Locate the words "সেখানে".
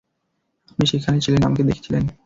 0.91-1.17